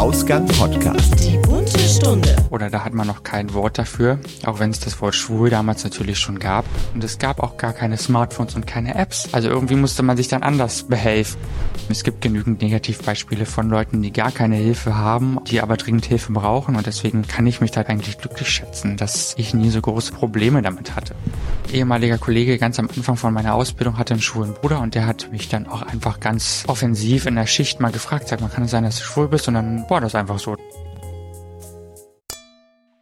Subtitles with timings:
[0.00, 1.12] Ausgang Podcast.
[1.90, 2.36] Stunde.
[2.50, 5.82] Oder da hat man noch kein Wort dafür, auch wenn es das Wort schwul damals
[5.82, 6.64] natürlich schon gab.
[6.94, 9.28] Und es gab auch gar keine Smartphones und keine Apps.
[9.32, 11.40] Also irgendwie musste man sich dann anders behelfen.
[11.88, 16.32] Es gibt genügend Negativbeispiele von Leuten, die gar keine Hilfe haben, die aber dringend Hilfe
[16.32, 16.76] brauchen.
[16.76, 20.62] Und deswegen kann ich mich da eigentlich glücklich schätzen, dass ich nie so große Probleme
[20.62, 21.16] damit hatte.
[21.72, 25.30] Ehemaliger Kollege ganz am Anfang von meiner Ausbildung hatte einen schwulen Bruder und der hat
[25.32, 28.70] mich dann auch einfach ganz offensiv in der Schicht mal gefragt, sag mal, kann es
[28.70, 29.48] sein, dass du schwul bist?
[29.48, 30.56] Und dann war das einfach so.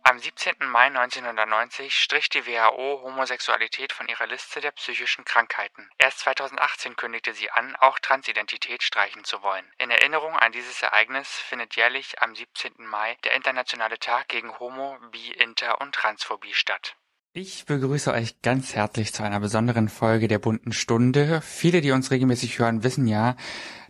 [0.09, 0.55] Am 17.
[0.61, 5.87] Mai 1990 strich die WHO Homosexualität von ihrer Liste der psychischen Krankheiten.
[5.99, 9.67] Erst 2018 kündigte sie an, auch Transidentität streichen zu wollen.
[9.77, 12.87] In Erinnerung an dieses Ereignis findet jährlich am 17.
[12.87, 16.97] Mai der Internationale Tag gegen Homo, Bi, Inter und Transphobie statt.
[17.35, 21.43] Ich begrüße euch ganz herzlich zu einer besonderen Folge der bunten Stunde.
[21.43, 23.37] Viele, die uns regelmäßig hören, wissen ja,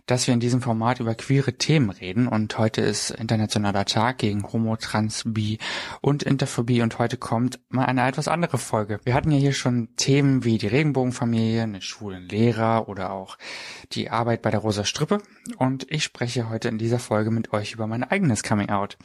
[0.09, 4.41] dass wir in diesem Format über queere Themen reden und heute ist Internationaler Tag gegen
[4.51, 5.59] Homo, Trans, Bi
[6.01, 8.99] und Interphobie und heute kommt mal eine etwas andere Folge.
[9.03, 13.37] Wir hatten ja hier schon Themen wie die Regenbogenfamilie, einen schwulen Lehrer oder auch
[13.91, 15.19] die Arbeit bei der Rosa Strippe
[15.57, 18.97] und ich spreche heute in dieser Folge mit euch über mein eigenes Coming Out.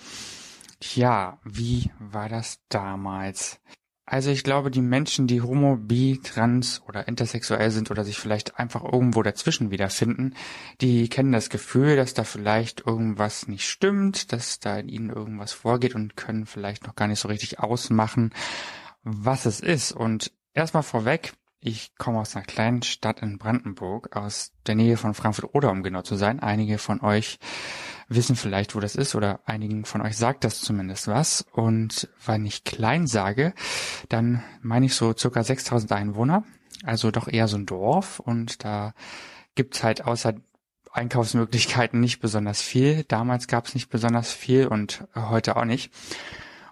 [0.81, 3.61] Tja, wie war das damals?
[4.07, 8.59] Also ich glaube, die Menschen, die homo, bi, trans oder intersexuell sind oder sich vielleicht
[8.59, 10.35] einfach irgendwo dazwischen wiederfinden,
[10.83, 15.53] die kennen das Gefühl, dass da vielleicht irgendwas nicht stimmt, dass da in ihnen irgendwas
[15.53, 18.35] vorgeht und können vielleicht noch gar nicht so richtig ausmachen,
[19.05, 19.93] was es ist.
[19.93, 21.33] Und erstmal vorweg,
[21.65, 26.03] ich komme aus einer kleinen Stadt in Brandenburg, aus der Nähe von Frankfurt-Oder, um genau
[26.03, 26.41] zu sein.
[26.41, 27.39] Einige von euch
[28.07, 31.47] wissen vielleicht, wo das ist oder einigen von euch sagt das zumindest was.
[31.53, 33.55] Und wenn ich klein sage,
[34.11, 36.45] dann meine ich so circa 6000 Einwohner,
[36.85, 38.93] also doch eher so ein Dorf und da
[39.55, 40.35] gibt's halt außer
[40.93, 43.05] Einkaufsmöglichkeiten nicht besonders viel.
[43.05, 45.91] Damals gab's nicht besonders viel und heute auch nicht.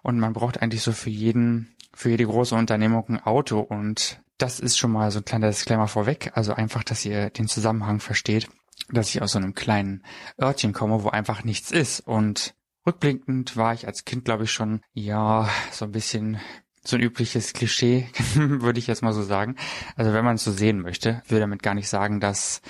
[0.03, 4.59] Und man braucht eigentlich so für jeden, für jede große Unternehmung ein Auto und das
[4.59, 6.33] ist schon mal so ein kleiner Disclaimer vorweg.
[6.35, 8.49] Also einfach, dass ihr den Zusammenhang versteht,
[8.91, 10.05] dass ich aus so einem kleinen
[10.41, 12.01] Örtchen komme, wo einfach nichts ist.
[12.01, 12.55] Und
[12.87, 16.41] rückblickend war ich als Kind, glaube ich, schon, ja, so ein bisschen
[16.85, 19.57] so ein übliches Klischee, würde ich jetzt mal so sagen.
[19.95, 22.61] Also wenn man es so sehen möchte, will damit gar nicht sagen, dass,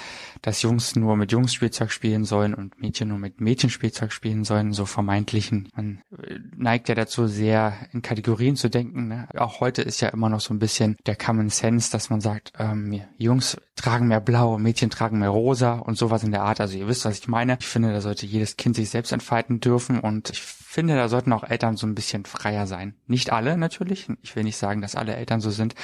[0.42, 4.72] dass Jungs nur mit Jungs Spielzeug spielen sollen und Mädchen nur mit Mädchenspielzeug spielen sollen,
[4.72, 5.68] so vermeintlichen.
[5.74, 9.08] Man äh, neigt ja dazu, sehr in Kategorien zu denken.
[9.08, 9.28] Ne?
[9.36, 12.52] Auch heute ist ja immer noch so ein bisschen der Common Sense, dass man sagt,
[12.58, 16.60] ähm, Jungs tragen mehr blau, Mädchen tragen mehr rosa und sowas in der Art.
[16.60, 17.56] Also ihr wisst, was ich meine.
[17.60, 20.42] Ich finde, da sollte jedes Kind sich selbst entfalten dürfen und ich
[20.72, 22.94] finde, da sollten auch Eltern so ein bisschen freier sein.
[23.06, 24.08] Nicht alle natürlich.
[24.22, 25.74] Ich will nicht sagen, dass alle Eltern so sind,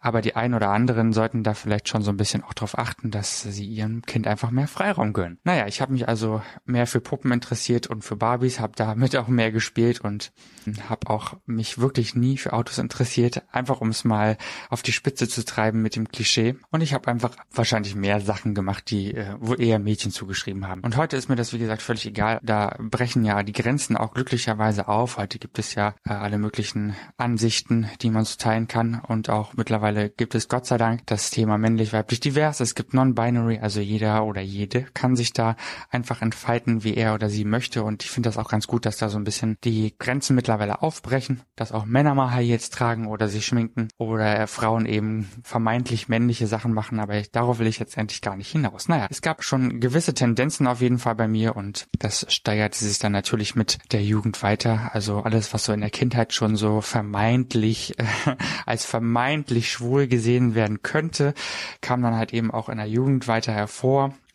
[0.00, 3.10] aber die einen oder anderen sollten da vielleicht schon so ein bisschen auch darauf achten,
[3.10, 5.38] dass sie ihrem Kind einfach mehr Freiraum gönnen.
[5.44, 9.28] Naja, ich habe mich also mehr für Puppen interessiert und für Barbies, habe damit auch
[9.28, 10.32] mehr gespielt und
[10.88, 14.36] habe auch mich wirklich nie für Autos interessiert, einfach um es mal
[14.70, 16.56] auf die Spitze zu treiben mit dem Klischee.
[16.70, 20.82] Und ich habe einfach wahrscheinlich mehr Sachen gemacht, die äh, wo eher Mädchen zugeschrieben haben.
[20.82, 22.40] Und heute ist mir das, wie gesagt, völlig egal.
[22.42, 25.16] Da brechen ja die Grenzen auch glücklich glücklicherweise auf.
[25.16, 29.00] Heute gibt es ja äh, alle möglichen Ansichten, die man so teilen kann.
[29.00, 32.60] Und auch mittlerweile gibt es Gott sei Dank das Thema männlich-weiblich divers.
[32.60, 35.56] Es gibt Non-Binary, also jeder oder jede kann sich da
[35.90, 37.82] einfach entfalten, wie er oder sie möchte.
[37.82, 40.82] Und ich finde das auch ganz gut, dass da so ein bisschen die Grenzen mittlerweile
[40.82, 46.08] aufbrechen, dass auch Männer mal High jetzt tragen oder sich schminken oder Frauen eben vermeintlich
[46.08, 47.00] männliche Sachen machen.
[47.00, 48.88] Aber ich, darauf will ich jetzt endlich gar nicht hinaus.
[48.88, 52.98] Naja, es gab schon gewisse Tendenzen auf jeden Fall bei mir und das steigerte sich
[52.98, 54.90] dann natürlich mit der Jugend Jugend weiter.
[54.92, 58.04] Also alles, was so in der Kindheit schon so vermeintlich äh,
[58.66, 61.34] als vermeintlich schwul gesehen werden könnte,
[61.80, 63.76] kam dann halt eben auch in der Jugend weiter hervor.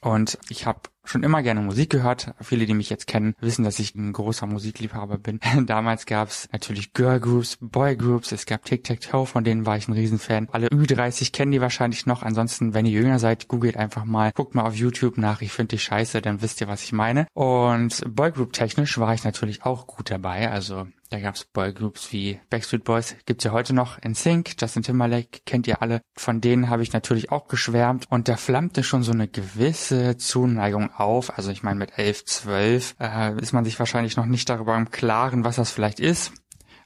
[0.02, 2.34] Und ich habe schon immer gerne Musik gehört.
[2.42, 5.40] Viele, die mich jetzt kennen, wissen, dass ich ein großer Musikliebhaber bin.
[5.66, 10.48] Damals gab es natürlich Girlgroups, Boygroups, es gab Tic-Tac-Toe, von denen war ich ein Riesenfan.
[10.52, 12.24] Alle Ü30 kennen die wahrscheinlich noch.
[12.24, 15.76] Ansonsten, wenn ihr jünger seid, googelt einfach mal, guckt mal auf YouTube nach, ich finde
[15.76, 17.28] die scheiße, dann wisst ihr, was ich meine.
[17.34, 20.50] Und Boygroup-technisch war ich natürlich auch gut dabei.
[20.50, 25.42] Also da gab's Boygroups wie Backstreet Boys, gibt's ja heute noch in Sync, Justin Timberlake,
[25.46, 26.02] kennt ihr alle.
[26.16, 30.90] Von denen habe ich natürlich auch geschwärmt und da flammte schon so eine gewisse Zuneigung
[30.94, 31.38] auf.
[31.38, 34.90] Also ich meine, mit 11, 12 äh, ist man sich wahrscheinlich noch nicht darüber im
[34.90, 36.32] Klaren, was das vielleicht ist.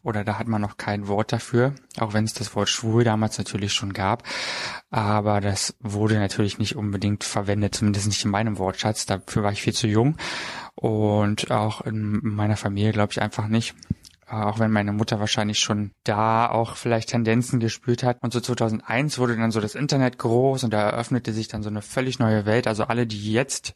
[0.02, 3.38] Oder da hat man noch kein Wort dafür, auch wenn es das Wort schwul damals
[3.38, 4.24] natürlich schon gab.
[4.90, 9.06] Aber das wurde natürlich nicht unbedingt verwendet, zumindest nicht in meinem Wortschatz.
[9.06, 10.18] Dafür war ich viel zu jung.
[10.76, 13.76] Und auch in meiner Familie glaube ich einfach nicht.
[14.28, 18.18] Auch wenn meine Mutter wahrscheinlich schon da auch vielleicht Tendenzen gespürt hat.
[18.22, 21.70] Und so 2001 wurde dann so das Internet groß und da eröffnete sich dann so
[21.70, 22.68] eine völlig neue Welt.
[22.68, 23.74] Also alle, die jetzt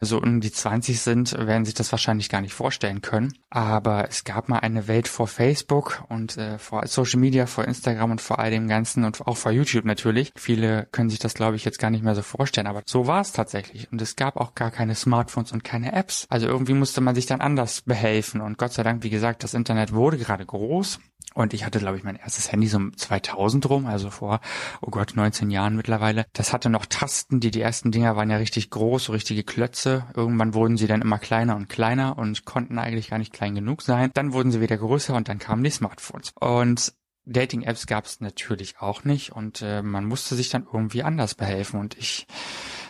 [0.00, 3.32] so um die 20 sind, werden sich das wahrscheinlich gar nicht vorstellen können.
[3.50, 8.10] Aber es gab mal eine Welt vor Facebook und äh, vor Social Media, vor Instagram
[8.12, 10.32] und vor all dem Ganzen und auch vor YouTube natürlich.
[10.36, 12.66] Viele können sich das, glaube ich, jetzt gar nicht mehr so vorstellen.
[12.66, 13.90] Aber so war es tatsächlich.
[13.90, 16.26] Und es gab auch gar keine Smartphones und keine Apps.
[16.28, 18.40] Also irgendwie musste man sich dann anders behelfen.
[18.42, 20.98] Und Gott sei Dank, wie gesagt, das Internet wurde gerade groß.
[21.34, 24.40] Und ich hatte, glaube ich, mein erstes Handy so 2000 rum, also vor,
[24.80, 26.26] oh Gott, 19 Jahren mittlerweile.
[26.32, 30.06] Das hatte noch Tasten, die, die ersten Dinger waren ja richtig groß, so richtige Klötze.
[30.14, 33.82] Irgendwann wurden sie dann immer kleiner und kleiner und konnten eigentlich gar nicht klein genug
[33.82, 34.10] sein.
[34.14, 36.32] Dann wurden sie wieder größer und dann kamen die Smartphones.
[36.40, 36.92] Und
[37.28, 41.78] Dating-Apps gab es natürlich auch nicht und äh, man musste sich dann irgendwie anders behelfen.
[41.80, 42.26] Und ich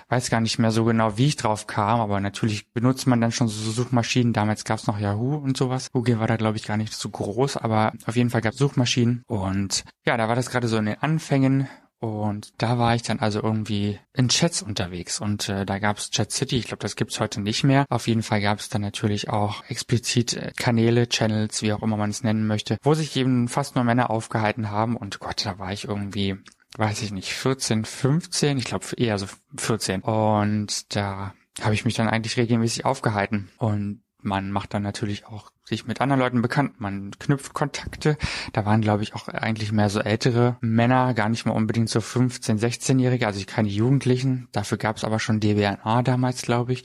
[0.09, 3.33] weiß gar nicht mehr so genau, wie ich drauf kam, aber natürlich benutzt man dann
[3.33, 4.33] schon so Suchmaschinen.
[4.33, 5.93] Damals gab es noch Yahoo und sowas.
[5.93, 8.59] Google war da, glaube ich, gar nicht so groß, aber auf jeden Fall gab es
[8.59, 9.23] Suchmaschinen.
[9.27, 11.69] Und ja, da war das gerade so in den Anfängen
[12.01, 16.11] und da war ich dann also irgendwie in Chats unterwegs und äh, da gab es
[16.11, 17.87] Chat City, ich glaube, das gibt's heute nicht mehr.
[17.91, 21.97] Auf jeden Fall gab es dann natürlich auch explizit äh, Kanäle, Channels, wie auch immer
[21.97, 25.59] man es nennen möchte, wo sich eben fast nur Männer aufgehalten haben und Gott, da
[25.59, 26.37] war ich irgendwie
[26.77, 30.03] weiß ich nicht, 14, 15, ich glaube eher so 14.
[30.03, 33.51] Und da habe ich mich dann eigentlich regelmäßig aufgehalten.
[33.59, 38.17] Und man macht dann natürlich auch sich mit anderen Leuten bekannt, man knüpft Kontakte.
[38.53, 42.01] Da waren, glaube ich, auch eigentlich mehr so ältere Männer, gar nicht mal unbedingt so
[42.01, 44.49] 15-, 16-Jährige, also keine Jugendlichen.
[44.53, 46.85] Dafür gab es aber schon DBNA damals, glaube ich.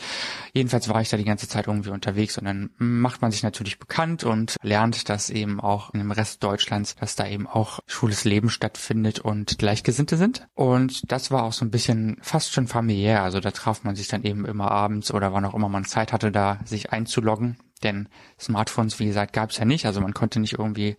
[0.53, 3.79] Jedenfalls war ich da die ganze Zeit irgendwie unterwegs und dann macht man sich natürlich
[3.79, 8.49] bekannt und lernt, dass eben auch dem Rest Deutschlands, dass da eben auch schwules Leben
[8.49, 10.47] stattfindet und Gleichgesinnte sind.
[10.53, 13.23] Und das war auch so ein bisschen fast schon familiär.
[13.23, 16.11] Also da traf man sich dann eben immer abends oder wann auch immer man Zeit
[16.13, 18.09] hatte, da sich einzuloggen denn
[18.39, 19.85] Smartphones, wie gesagt, gab es ja nicht.
[19.85, 20.97] Also man konnte nicht irgendwie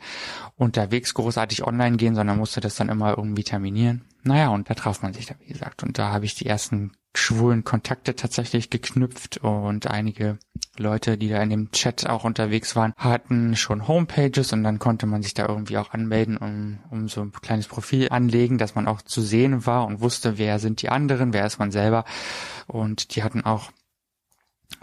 [0.57, 4.05] unterwegs großartig online gehen, sondern musste das dann immer irgendwie terminieren.
[4.23, 5.83] Naja, und da traf man sich da, wie gesagt.
[5.83, 10.39] Und da habe ich die ersten schwulen Kontakte tatsächlich geknüpft und einige
[10.77, 15.07] Leute, die da in dem Chat auch unterwegs waren, hatten schon Homepages und dann konnte
[15.07, 18.89] man sich da irgendwie auch anmelden, um, um so ein kleines Profil anlegen, dass man
[18.89, 22.05] auch zu sehen war und wusste, wer sind die anderen, wer ist man selber.
[22.67, 23.71] Und die hatten auch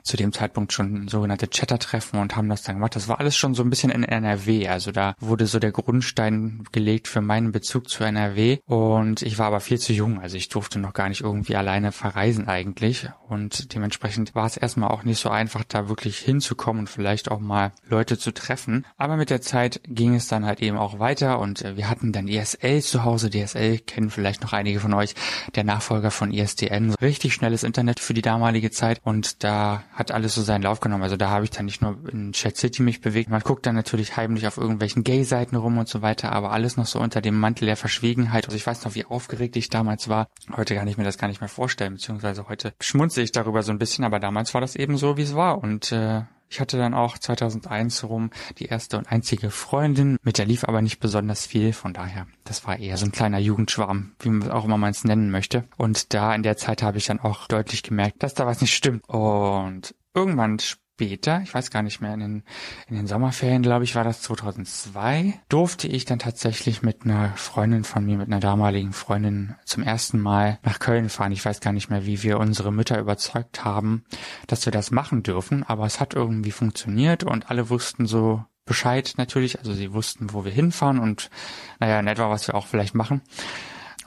[0.04, 2.96] zu dem Zeitpunkt schon sogenannte Chatter-Treffen und haben das dann gemacht.
[2.96, 4.68] Das war alles schon so ein bisschen in NRW.
[4.68, 8.60] Also da wurde so der Grundstein gelegt für meinen Bezug zu NRW.
[8.66, 10.20] Und ich war aber viel zu jung.
[10.20, 13.08] Also ich durfte noch gar nicht irgendwie alleine verreisen eigentlich.
[13.28, 17.40] Und dementsprechend war es erstmal auch nicht so einfach, da wirklich hinzukommen und vielleicht auch
[17.40, 18.86] mal Leute zu treffen.
[18.98, 22.28] Aber mit der Zeit ging es dann halt eben auch weiter und wir hatten dann
[22.28, 23.30] ESL zu Hause.
[23.30, 25.16] DSL kennen vielleicht noch einige von euch.
[25.56, 26.94] Der Nachfolger von ISDN.
[27.02, 29.00] Richtig schnelles Internet für die damalige Zeit.
[29.04, 31.04] Und da hat alles so seinen Lauf genommen.
[31.04, 33.30] Also da habe ich dann nicht nur in Chat City mich bewegt.
[33.30, 36.86] Man guckt dann natürlich heimlich auf irgendwelchen Gay-Seiten rum und so weiter, aber alles noch
[36.86, 38.46] so unter dem Mantel der Verschwiegenheit.
[38.46, 40.28] Also ich weiß noch, wie aufgeregt ich damals war.
[40.56, 43.72] Heute kann ich mir das gar nicht mehr vorstellen, beziehungsweise heute schmunze ich darüber so
[43.72, 45.60] ein bisschen, aber damals war das eben so, wie es war.
[45.60, 50.46] Und äh, ich hatte dann auch 2001 rum die erste und einzige Freundin, mit der
[50.46, 54.30] lief aber nicht besonders viel, von daher, das war eher so ein kleiner Jugendschwarm, wie
[54.30, 55.64] man auch immer man es nennen möchte.
[55.78, 58.76] Und da in der Zeit habe ich dann auch deutlich gemerkt, dass da was nicht
[58.76, 59.08] stimmt.
[59.08, 60.60] Und irgendwann
[61.02, 62.44] später, ich weiß gar nicht mehr, in den,
[62.88, 67.84] in den Sommerferien, glaube ich, war das 2002, durfte ich dann tatsächlich mit einer Freundin
[67.84, 71.32] von mir, mit einer damaligen Freundin zum ersten Mal nach Köln fahren.
[71.32, 74.04] Ich weiß gar nicht mehr, wie wir unsere Mütter überzeugt haben,
[74.46, 79.16] dass wir das machen dürfen, aber es hat irgendwie funktioniert und alle wussten so Bescheid
[79.18, 81.32] natürlich, also sie wussten, wo wir hinfahren und
[81.80, 83.24] naja, in etwa, was wir auch vielleicht machen.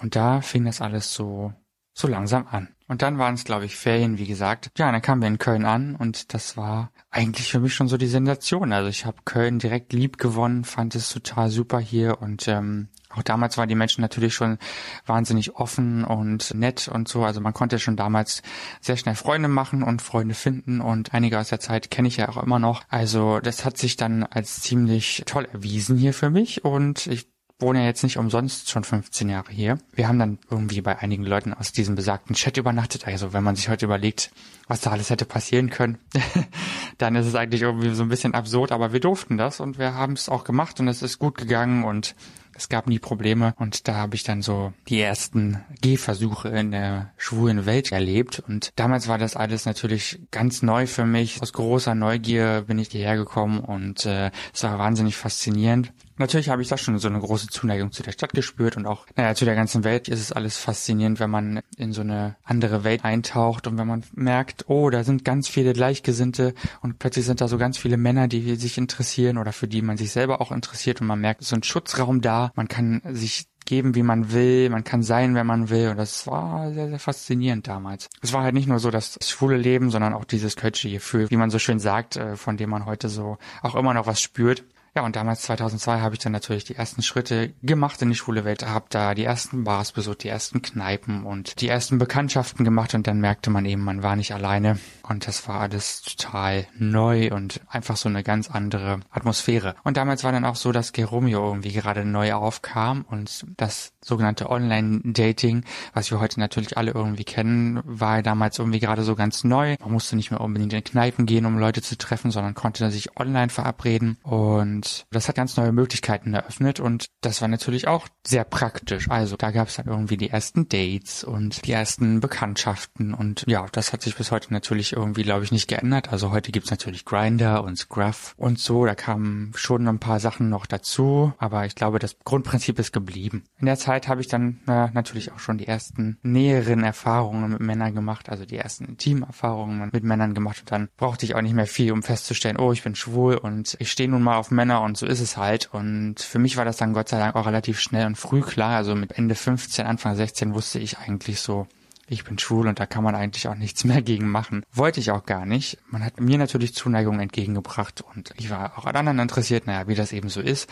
[0.01, 1.53] Und da fing das alles so
[1.95, 2.74] so langsam an.
[2.87, 4.71] Und dann waren es, glaube ich, Ferien, wie gesagt.
[4.77, 7.97] Ja, dann kamen wir in Köln an und das war eigentlich für mich schon so
[7.97, 8.73] die Sensation.
[8.73, 13.23] Also ich habe Köln direkt lieb gewonnen, fand es total super hier und ähm, auch
[13.23, 14.59] damals waren die Menschen natürlich schon
[15.07, 17.25] wahnsinnig offen und nett und so.
[17.25, 18.43] Also man konnte schon damals
[18.81, 22.29] sehr schnell Freunde machen und Freunde finden und einige aus der Zeit kenne ich ja
[22.29, 22.83] auch immer noch.
[22.89, 27.81] Also das hat sich dann als ziemlich toll erwiesen hier für mich und ich wohne
[27.81, 29.79] ja jetzt nicht umsonst schon 15 Jahre hier.
[29.93, 33.07] Wir haben dann irgendwie bei einigen Leuten aus diesem besagten Chat übernachtet.
[33.07, 34.33] Also wenn man sich heute überlegt,
[34.67, 35.99] was da alles hätte passieren können,
[36.99, 39.95] dann ist es eigentlich irgendwie so ein bisschen absurd, aber wir durften das und wir
[39.95, 42.15] haben es auch gemacht und es ist gut gegangen und
[42.57, 47.13] Es gab nie Probleme und da habe ich dann so die ersten Gehversuche in der
[47.17, 51.43] schwulen Welt erlebt und damals war das alles natürlich ganz neu für mich.
[51.43, 55.93] Aus großer Neugier bin ich hierher gekommen und äh, es war wahnsinnig faszinierend.
[56.17, 59.07] Natürlich habe ich da schon so eine große Zuneigung zu der Stadt gespürt und auch,
[59.17, 62.85] naja, zu der ganzen Welt ist es alles faszinierend, wenn man in so eine andere
[62.85, 67.41] Welt eintaucht und wenn man merkt, oh, da sind ganz viele Gleichgesinnte und plötzlich sind
[67.41, 70.53] da so ganz viele Männer, die sich interessieren oder für die man sich selber auch
[70.53, 74.69] interessiert und man merkt, so ein Schutzraum da, man kann sich geben, wie man will,
[74.71, 78.09] man kann sein, wenn man will und das war sehr, sehr faszinierend damals.
[78.21, 81.37] Es war halt nicht nur so das schwule Leben, sondern auch dieses kölsche Gefühl, wie
[81.37, 84.65] man so schön sagt, äh, von dem man heute so auch immer noch was spürt.
[84.97, 88.45] Ja, und damals 2002 habe ich dann natürlich die ersten Schritte gemacht in die schwule
[88.45, 92.95] Welt, habe da die ersten Bars besucht, die ersten Kneipen und die ersten Bekanntschaften gemacht
[92.95, 97.31] und dann merkte man eben, man war nicht alleine und das war alles total neu
[97.33, 99.75] und einfach so eine ganz andere Atmosphäre.
[99.85, 104.51] Und damals war dann auch so, dass Geromeo irgendwie gerade neu aufkam und das sogenannte
[104.51, 109.77] Online-Dating, was wir heute natürlich alle irgendwie kennen, war damals irgendwie gerade so ganz neu.
[109.81, 113.19] Man musste nicht mehr unbedingt in Kneipen gehen, um Leute zu treffen, sondern konnte sich
[113.19, 118.45] online verabreden und das hat ganz neue Möglichkeiten eröffnet und das war natürlich auch sehr
[118.45, 119.11] praktisch.
[119.11, 123.67] Also da gab es dann irgendwie die ersten Dates und die ersten Bekanntschaften und ja,
[123.73, 126.13] das hat sich bis heute natürlich irgendwie, glaube ich, nicht geändert.
[126.13, 128.87] Also heute gibt's natürlich Grinder und Scruff und so.
[128.87, 133.45] Da kamen schon ein paar Sachen noch dazu, aber ich glaube, das Grundprinzip ist geblieben.
[133.59, 137.61] In der Zeit habe ich dann na, natürlich auch schon die ersten näheren Erfahrungen mit
[137.61, 141.55] Männern gemacht, also die ersten Intimerfahrungen mit Männern gemacht und dann brauchte ich auch nicht
[141.55, 144.83] mehr viel, um festzustellen, oh, ich bin schwul und ich stehe nun mal auf Männer
[144.83, 145.69] und so ist es halt.
[145.73, 148.77] Und für mich war das dann Gott sei Dank auch relativ schnell und früh klar.
[148.77, 151.67] Also mit Ende 15, Anfang 16 wusste ich eigentlich so,
[152.07, 154.63] ich bin schwul und da kann man eigentlich auch nichts mehr gegen machen.
[154.73, 155.79] Wollte ich auch gar nicht.
[155.89, 159.95] Man hat mir natürlich Zuneigung entgegengebracht und ich war auch an anderen interessiert, naja, wie
[159.95, 160.69] das eben so ist.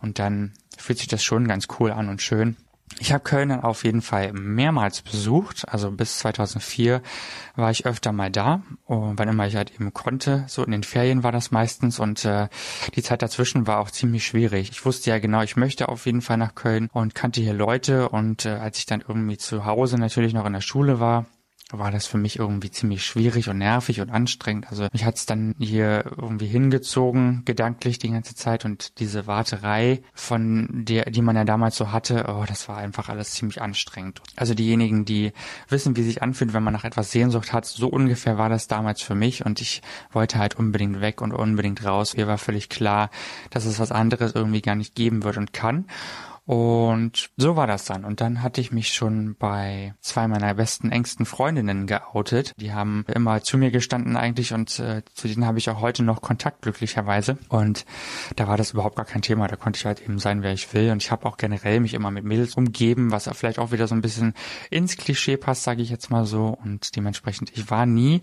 [0.00, 2.56] Und dann fühlt sich das schon ganz cool an und schön.
[2.98, 5.68] Ich habe Köln dann auf jeden Fall mehrmals besucht.
[5.68, 7.02] Also bis 2004
[7.54, 10.44] war ich öfter mal da, und wann immer ich halt eben konnte.
[10.48, 12.48] So in den Ferien war das meistens und äh,
[12.94, 14.70] die Zeit dazwischen war auch ziemlich schwierig.
[14.70, 18.08] Ich wusste ja genau, ich möchte auf jeden Fall nach Köln und kannte hier Leute
[18.08, 21.26] und äh, als ich dann irgendwie zu Hause natürlich noch in der Schule war,
[21.72, 24.68] war das für mich irgendwie ziemlich schwierig und nervig und anstrengend.
[24.70, 30.68] Also mich hat's dann hier irgendwie hingezogen, gedanklich die ganze Zeit und diese Warterei, von
[30.70, 34.22] der, die man ja damals so hatte, oh, das war einfach alles ziemlich anstrengend.
[34.36, 35.32] Also diejenigen, die
[35.68, 39.02] wissen, wie sich anfühlt, wenn man nach etwas Sehnsucht hat, so ungefähr war das damals
[39.02, 39.82] für mich und ich
[40.12, 42.16] wollte halt unbedingt weg und unbedingt raus.
[42.16, 43.10] Mir war völlig klar,
[43.50, 45.86] dass es was anderes irgendwie gar nicht geben wird und kann.
[46.46, 48.04] Und so war das dann.
[48.04, 52.54] Und dann hatte ich mich schon bei zwei meiner besten, engsten Freundinnen geoutet.
[52.56, 56.04] Die haben immer zu mir gestanden eigentlich und äh, zu denen habe ich auch heute
[56.04, 57.36] noch Kontakt, glücklicherweise.
[57.48, 57.84] Und
[58.36, 59.48] da war das überhaupt gar kein Thema.
[59.48, 60.92] Da konnte ich halt eben sein, wer ich will.
[60.92, 63.96] Und ich habe auch generell mich immer mit Mädels umgeben, was vielleicht auch wieder so
[63.96, 64.32] ein bisschen
[64.70, 66.56] ins Klischee passt, sage ich jetzt mal so.
[66.62, 68.20] Und dementsprechend, ich war nie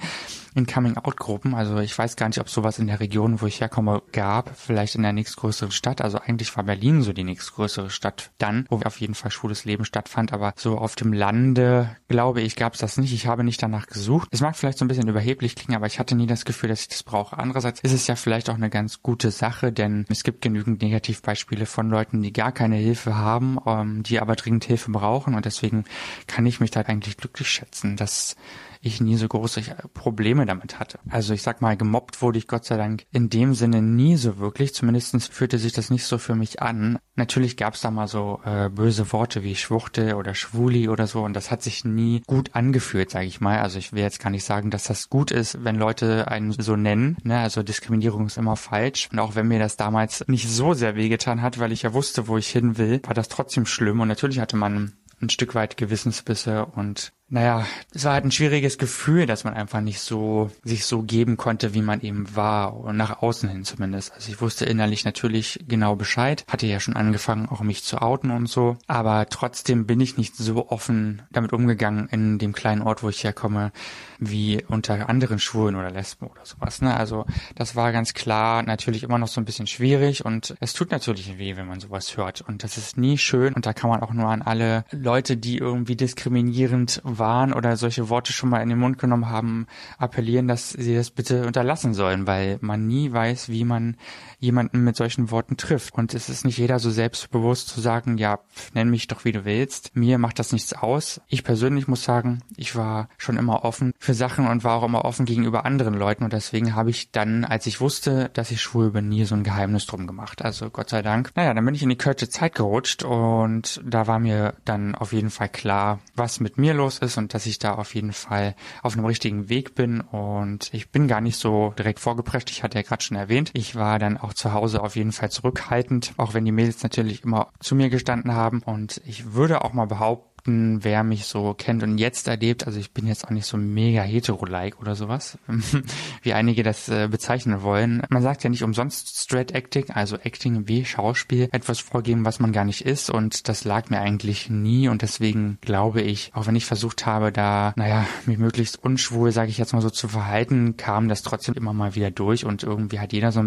[0.56, 1.56] in Coming-out-Gruppen.
[1.56, 4.58] Also ich weiß gar nicht, ob sowas in der Region, wo ich herkomme, gab.
[4.58, 6.00] Vielleicht in der nächstgrößeren Stadt.
[6.00, 9.66] Also eigentlich war Berlin so die nächstgrößere Stadt Stadt dann, wo auf jeden Fall schwules
[9.66, 13.14] Leben stattfand, aber so auf dem Lande, glaube ich, gab es das nicht.
[13.14, 14.28] Ich habe nicht danach gesucht.
[14.32, 16.82] Es mag vielleicht so ein bisschen überheblich klingen, aber ich hatte nie das Gefühl, dass
[16.82, 17.38] ich das brauche.
[17.38, 21.66] Andererseits ist es ja vielleicht auch eine ganz gute Sache, denn es gibt genügend Negativbeispiele
[21.66, 25.86] von Leuten, die gar keine Hilfe haben, ähm, die aber dringend Hilfe brauchen und deswegen
[26.28, 28.36] kann ich mich da eigentlich glücklich schätzen, dass
[28.84, 29.62] ich nie so große
[29.94, 31.00] Probleme damit hatte.
[31.10, 34.38] Also ich sag mal, gemobbt wurde ich Gott sei Dank in dem Sinne nie so
[34.38, 34.74] wirklich.
[34.74, 37.00] Zumindestens fühlte sich das nicht so für mich an.
[37.16, 41.34] Natürlich gab's da mal so äh, böse Worte wie Schwuchte oder Schwuli oder so und
[41.34, 43.60] das hat sich nie gut angefühlt, sage ich mal.
[43.60, 46.76] Also ich will jetzt gar nicht sagen, dass das gut ist, wenn Leute einen so
[46.76, 47.18] nennen.
[47.24, 47.40] Ne?
[47.40, 49.10] Also Diskriminierung ist immer falsch.
[49.12, 52.28] Und auch wenn mir das damals nicht so sehr wehgetan hat, weil ich ja wusste,
[52.28, 54.02] wo ich hin will, war das trotzdem schlimm.
[54.02, 58.78] Und natürlich hatte man ein Stück weit Gewissensbisse und naja, es war halt ein schwieriges
[58.78, 62.98] Gefühl, dass man einfach nicht so sich so geben konnte, wie man eben war und
[62.98, 64.14] nach außen hin zumindest.
[64.14, 68.30] Also ich wusste innerlich natürlich genau Bescheid, hatte ja schon angefangen, auch mich zu outen
[68.30, 73.02] und so, aber trotzdem bin ich nicht so offen damit umgegangen in dem kleinen Ort,
[73.02, 73.72] wo ich herkomme,
[74.20, 76.82] wie unter anderen Schwulen oder Lesben oder sowas.
[76.82, 76.96] Ne?
[76.96, 77.26] Also
[77.56, 81.38] das war ganz klar natürlich immer noch so ein bisschen schwierig und es tut natürlich
[81.38, 84.14] weh, wenn man sowas hört und das ist nie schön und da kann man auch
[84.14, 88.80] nur an alle Leute, die irgendwie diskriminierend waren oder solche Worte schon mal in den
[88.80, 89.66] Mund genommen haben,
[89.98, 93.96] appellieren, dass sie das bitte unterlassen sollen, weil man nie weiß, wie man
[94.40, 95.94] jemanden mit solchen Worten trifft.
[95.94, 98.40] Und es ist nicht jeder so selbstbewusst zu sagen, ja,
[98.74, 99.96] nenn mich doch wie du willst.
[99.96, 101.22] Mir macht das nichts aus.
[101.30, 105.06] Ich persönlich muss sagen, ich war schon immer offen für Sachen und war auch immer
[105.06, 108.92] offen gegenüber anderen Leuten und deswegen habe ich dann, als ich wusste, dass ich schwul
[108.92, 110.44] bin, nie so ein Geheimnis drum gemacht.
[110.44, 111.32] Also Gott sei Dank.
[111.36, 115.14] Naja, dann bin ich in die Kölsche Zeit gerutscht und da war mir dann auf
[115.14, 118.56] jeden Fall klar, was mit mir los ist und dass ich da auf jeden Fall
[118.82, 122.50] auf einem richtigen Weg bin und ich bin gar nicht so direkt vorgeprescht.
[122.50, 123.52] Ich hatte ja gerade schon erwähnt.
[123.54, 127.24] Ich war dann auch zu Hause auf jeden Fall zurückhaltend, auch wenn die Mädels natürlich
[127.24, 131.54] immer zu mir gestanden haben und ich würde auch mal behaupten, behaupten, wer mich so
[131.54, 135.38] kennt und jetzt erlebt, also ich bin jetzt auch nicht so mega hetero-like oder sowas,
[136.22, 138.04] wie einige das äh, bezeichnen wollen.
[138.10, 142.52] Man sagt ja nicht umsonst Straight Acting, also Acting wie Schauspiel, etwas vorgeben, was man
[142.52, 146.56] gar nicht ist und das lag mir eigentlich nie und deswegen glaube ich, auch wenn
[146.56, 150.78] ich versucht habe, da, naja, mich möglichst unschwul, sage ich jetzt mal so, zu verhalten,
[150.78, 153.44] kam das trotzdem immer mal wieder durch und irgendwie hat jeder so,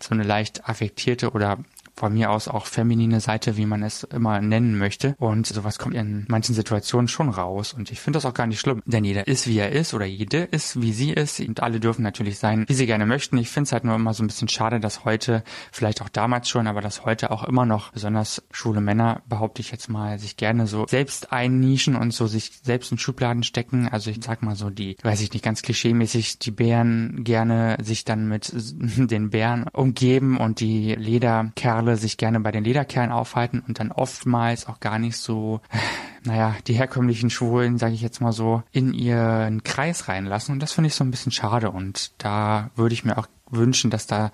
[0.00, 1.58] so eine leicht affektierte oder
[1.96, 5.14] von mir aus auch feminine Seite, wie man es immer nennen möchte.
[5.18, 7.72] Und sowas kommt in manchen Situationen schon raus.
[7.72, 10.04] Und ich finde das auch gar nicht schlimm, denn jeder ist, wie er ist oder
[10.04, 11.40] jede ist, wie sie ist.
[11.40, 13.38] Und alle dürfen natürlich sein, wie sie gerne möchten.
[13.38, 16.48] Ich finde es halt nur immer so ein bisschen schade, dass heute, vielleicht auch damals
[16.48, 20.36] schon, aber dass heute auch immer noch besonders schwule Männer, behaupte ich jetzt mal, sich
[20.36, 23.88] gerne so selbst einnischen und so sich selbst in Schubladen stecken.
[23.88, 28.04] Also ich sag mal so die, weiß ich nicht, ganz klischeemäßig, die Bären gerne sich
[28.04, 33.62] dann mit den Bären umgeben und die Lederkerle Haare sich gerne bei den Lederkerlen aufhalten
[33.66, 35.60] und dann oftmals auch gar nicht so,
[36.24, 40.52] naja, die herkömmlichen Schwulen, sage ich jetzt mal so, in ihren Kreis reinlassen.
[40.52, 41.70] Und das finde ich so ein bisschen schade.
[41.70, 44.32] Und da würde ich mir auch wünschen, dass da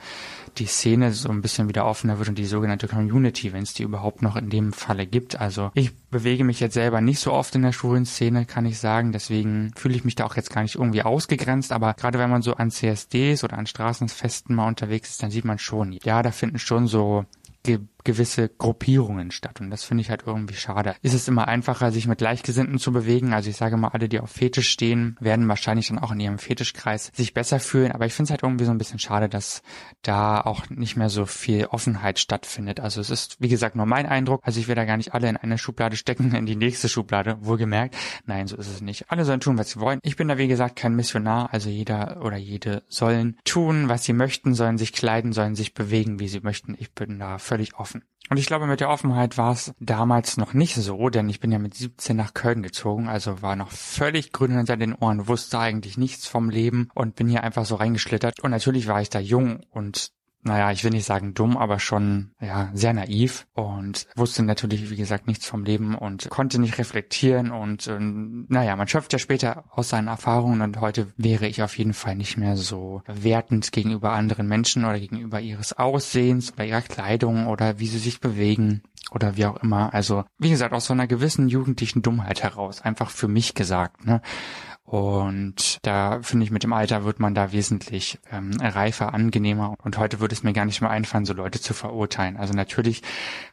[0.59, 3.83] die Szene so ein bisschen wieder offener wird und die sogenannte Community, wenn es die
[3.83, 5.41] überhaupt noch in dem Falle gibt.
[5.41, 8.79] Also ich bewege mich jetzt selber nicht so oft in der schwulen Szene, kann ich
[8.79, 9.13] sagen.
[9.13, 11.73] Deswegen fühle ich mich da auch jetzt gar nicht irgendwie ausgegrenzt.
[11.73, 15.45] Aber gerade wenn man so an CSDs oder an Straßenfesten mal unterwegs ist, dann sieht
[15.45, 17.25] man schon, ja, da finden schon so
[17.65, 19.61] give gewisse Gruppierungen statt.
[19.61, 20.95] Und das finde ich halt irgendwie schade.
[21.03, 23.33] Ist es immer einfacher, sich mit Gleichgesinnten zu bewegen?
[23.33, 26.39] Also ich sage mal, alle, die auf Fetisch stehen, werden wahrscheinlich dann auch in ihrem
[26.39, 27.93] Fetischkreis sich besser fühlen.
[27.93, 29.63] Aber ich finde es halt irgendwie so ein bisschen schade, dass
[30.03, 32.81] da auch nicht mehr so viel Offenheit stattfindet.
[32.81, 34.41] Also es ist, wie gesagt, nur mein Eindruck.
[34.45, 37.39] Also ich will da gar nicht alle in eine Schublade stecken, in die nächste Schublade,
[37.41, 37.97] wohlgemerkt.
[38.27, 39.11] Nein, so ist es nicht.
[39.11, 39.99] Alle sollen tun, was sie wollen.
[40.03, 41.53] Ich bin da, wie gesagt, kein Missionar.
[41.53, 46.21] Also jeder oder jede sollen tun, was sie möchten, sollen sich kleiden, sollen sich bewegen,
[46.21, 46.75] wie sie möchten.
[46.79, 47.92] Ich bin da völlig offen.
[48.31, 51.53] Und ich glaube, mit der Offenheit war es damals noch nicht so, denn ich bin
[51.53, 55.59] ja mit 17 nach Köln gezogen, also war noch völlig grün hinter den Ohren, wusste
[55.59, 58.41] eigentlich nichts vom Leben und bin hier einfach so reingeschlittert.
[58.41, 62.33] Und natürlich war ich da jung und naja, ich will nicht sagen dumm, aber schon,
[62.41, 67.53] ja, sehr naiv und wusste natürlich, wie gesagt, nichts vom Leben und konnte nicht reflektieren
[67.53, 71.79] und, äh, naja, man schöpft ja später aus seinen Erfahrungen und heute wäre ich auf
[71.79, 76.83] jeden Fall nicht mehr so wertend gegenüber anderen Menschen oder gegenüber ihres Aussehens oder ihrer
[76.83, 78.83] Kleidung oder wie sie sich bewegen
[79.13, 79.95] oder wie auch immer.
[79.95, 84.21] Also, wie gesagt, aus so einer gewissen jugendlichen Dummheit heraus, einfach für mich gesagt, ne?
[84.85, 89.75] Und da finde ich, mit dem Alter wird man da wesentlich ähm, reifer, angenehmer.
[89.83, 92.37] Und heute würde es mir gar nicht mehr einfallen, so Leute zu verurteilen.
[92.37, 93.03] Also natürlich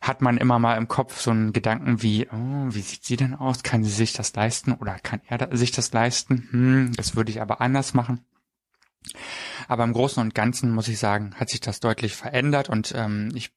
[0.01, 3.35] hat man immer mal im Kopf so einen Gedanken wie, oh, wie sieht sie denn
[3.35, 3.63] aus?
[3.63, 6.47] Kann sie sich das leisten oder kann er sich das leisten?
[6.51, 8.25] Hm, das würde ich aber anders machen.
[9.67, 13.29] Aber im Großen und Ganzen muss ich sagen, hat sich das deutlich verändert und ähm,
[13.33, 13.51] ich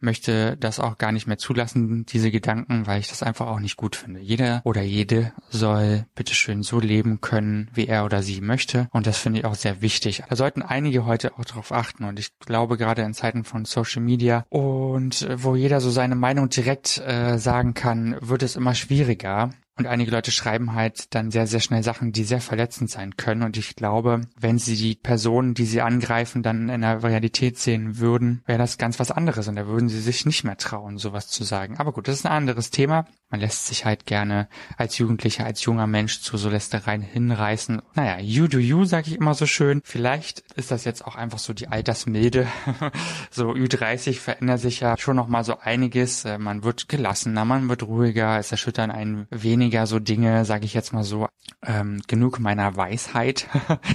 [0.00, 3.76] möchte das auch gar nicht mehr zulassen, diese Gedanken, weil ich das einfach auch nicht
[3.76, 4.20] gut finde.
[4.20, 8.88] Jeder oder jede soll bitteschön so leben können, wie er oder sie möchte.
[8.92, 10.22] Und das finde ich auch sehr wichtig.
[10.28, 12.04] Da sollten einige heute auch darauf achten.
[12.04, 16.48] Und ich glaube, gerade in Zeiten von Social Media und wo jeder so seine Meinung
[16.48, 21.46] direkt äh, sagen kann, wird es immer schwieriger, und einige Leute schreiben halt dann sehr,
[21.46, 23.42] sehr schnell Sachen, die sehr verletzend sein können.
[23.42, 27.98] Und ich glaube, wenn sie die Personen, die sie angreifen, dann in der Realität sehen
[27.98, 29.48] würden, wäre das ganz was anderes.
[29.48, 31.78] Und da würden sie sich nicht mehr trauen, sowas zu sagen.
[31.78, 33.06] Aber gut, das ist ein anderes Thema.
[33.30, 37.82] Man lässt sich halt gerne als Jugendlicher, als junger Mensch zu so Lästereien hinreißen.
[37.94, 39.82] Naja, you do you, sag ich immer so schön.
[39.84, 42.46] Vielleicht ist das jetzt auch einfach so die Altersmilde.
[43.30, 46.24] so Ü30 verändert sich ja schon noch mal so einiges.
[46.24, 49.26] Äh, man wird gelassener, man wird ruhiger, es erschüttern einen
[49.68, 51.28] weniger so Dinge, sage ich jetzt mal so.
[51.62, 53.46] Ähm, genug meiner Weisheit.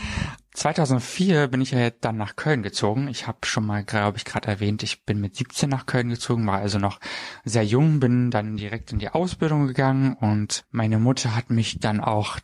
[0.53, 3.07] 2004 bin ich ja dann nach Köln gezogen.
[3.07, 6.45] Ich habe schon mal, glaube ich, gerade erwähnt, ich bin mit 17 nach Köln gezogen,
[6.45, 6.99] war also noch
[7.43, 11.99] sehr jung, bin dann direkt in die Ausbildung gegangen und meine Mutter hat mich dann
[11.99, 12.37] auch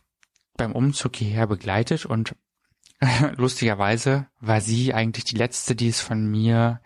[0.56, 2.34] beim Umzug hierher begleitet und
[3.36, 6.80] lustigerweise war sie eigentlich die letzte, die es von mir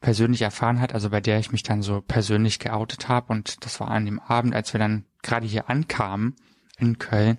[0.00, 3.80] persönlich erfahren hat, also bei der ich mich dann so persönlich geoutet habe und das
[3.80, 6.36] war an dem Abend, als wir dann gerade hier ankamen
[6.78, 7.38] in Köln.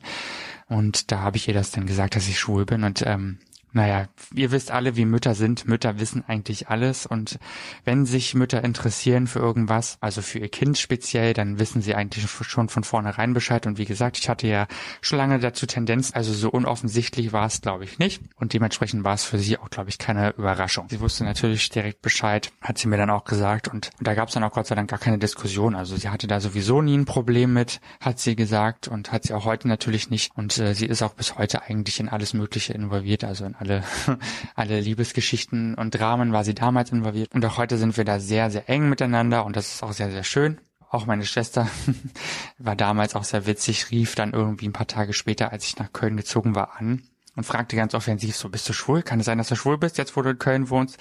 [0.67, 2.83] Und da habe ich ihr das dann gesagt, dass ich schwul bin.
[2.83, 3.39] Und ähm,
[3.71, 5.67] naja, ihr wisst alle, wie Mütter sind.
[5.67, 7.05] Mütter wissen eigentlich alles.
[7.05, 7.37] Und
[7.85, 12.29] wenn sich Mütter interessieren für irgendwas, also für ihr Kind speziell, dann wissen sie eigentlich
[12.29, 13.67] schon von vornherein Bescheid.
[13.67, 14.67] Und wie gesagt, ich hatte ja
[15.01, 18.23] schon lange dazu Tendenz, also so unoffensichtlich war es, glaube ich, nicht.
[18.35, 20.87] Und dementsprechend war es für sie auch, glaube ich, keine Überraschung.
[20.89, 23.67] Sie wusste natürlich direkt Bescheid, hat sie mir dann auch gesagt.
[23.67, 25.75] Und, da gab es dann auch Gott sei Dank gar keine Diskussion.
[25.75, 28.87] Also sie hatte da sowieso nie ein Problem mit, hat sie gesagt.
[28.87, 30.31] Und hat sie auch heute natürlich nicht.
[30.35, 33.23] Und äh, sie ist auch bis heute eigentlich in alles Mögliche involviert.
[33.23, 33.83] Also in alle,
[34.55, 37.33] alle Liebesgeschichten und Dramen war sie damals involviert.
[37.33, 40.11] Und auch heute sind wir da sehr, sehr eng miteinander und das ist auch sehr,
[40.11, 40.59] sehr schön.
[40.89, 41.67] Auch meine Schwester
[42.57, 45.93] war damals auch sehr witzig, rief dann irgendwie ein paar Tage später, als ich nach
[45.93, 47.03] Köln gezogen war, an
[47.35, 49.01] und fragte ganz offensiv so, bist du schwul?
[49.03, 50.97] Kann es sein, dass du schwul bist, jetzt wo du in Köln wohnst?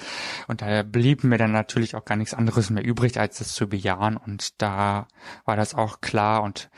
[0.47, 3.69] Und da blieb mir dann natürlich auch gar nichts anderes mehr übrig, als das zu
[3.69, 4.17] bejahen.
[4.17, 5.09] Und da
[5.45, 6.43] war das auch klar.
[6.43, 6.71] Und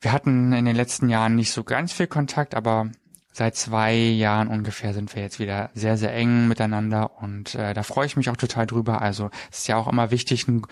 [0.00, 2.90] wir hatten in den letzten Jahren nicht so ganz viel Kontakt, aber
[3.32, 7.82] seit zwei Jahren ungefähr sind wir jetzt wieder sehr, sehr eng miteinander und äh, da
[7.82, 9.00] freue ich mich auch total drüber.
[9.00, 10.62] Also es ist ja auch immer wichtig, ein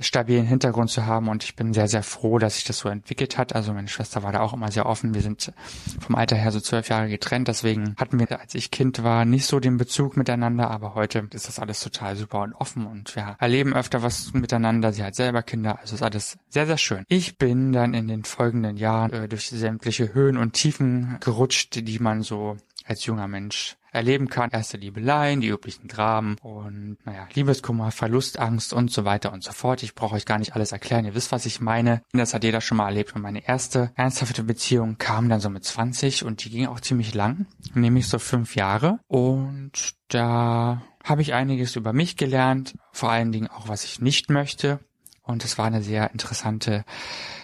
[0.00, 3.38] stabilen Hintergrund zu haben und ich bin sehr, sehr froh, dass sich das so entwickelt
[3.38, 3.54] hat.
[3.54, 5.14] Also meine Schwester war da auch immer sehr offen.
[5.14, 5.52] Wir sind
[6.00, 9.46] vom Alter her so zwölf Jahre getrennt, deswegen hatten wir, als ich Kind war, nicht
[9.46, 13.36] so den Bezug miteinander, aber heute ist das alles total super und offen und wir
[13.38, 14.92] erleben öfter was miteinander.
[14.92, 17.04] Sie hat selber Kinder, also ist alles sehr, sehr schön.
[17.08, 21.98] Ich bin dann in den folgenden Jahren äh, durch sämtliche Höhen und Tiefen gerutscht, die
[22.00, 24.50] man so als junger Mensch erleben kann.
[24.50, 29.82] Erste Liebeleien, die üblichen Dramen und naja, Liebeskummer, Verlustangst und so weiter und so fort.
[29.82, 31.04] Ich brauche euch gar nicht alles erklären.
[31.04, 32.02] Ihr wisst, was ich meine.
[32.12, 33.14] Das hat jeder schon mal erlebt.
[33.14, 37.14] Und meine erste ernsthafte Beziehung kam dann so mit 20 und die ging auch ziemlich
[37.14, 38.98] lang, nämlich so fünf Jahre.
[39.06, 44.30] Und da habe ich einiges über mich gelernt, vor allen Dingen auch, was ich nicht
[44.30, 44.80] möchte.
[45.26, 46.84] Und es war eine sehr interessante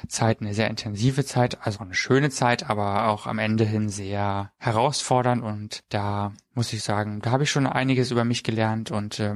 [0.07, 4.53] Zeit, eine sehr intensive Zeit, also eine schöne Zeit, aber auch am Ende hin sehr
[4.59, 5.43] herausfordernd.
[5.43, 9.35] Und da muss ich sagen, da habe ich schon einiges über mich gelernt und äh,